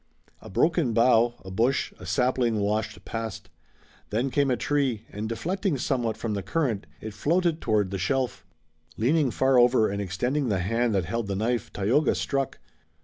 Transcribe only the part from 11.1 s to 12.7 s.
the knife, Tayoga struck.